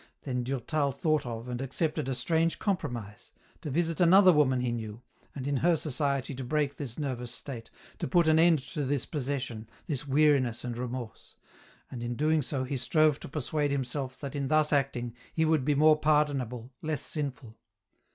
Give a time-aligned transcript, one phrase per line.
[0.23, 5.03] Then Durtal thought of and accepted a strange compromise, to visit another woman he knew,
[5.35, 9.05] and in her society to break this nervous state, to put an end to this
[9.05, 11.35] possession, this weariness and remorse;
[11.91, 15.63] and in doing so he strove to persuade himself that in thus acting he would
[15.63, 17.59] be more pardonable, less sinful.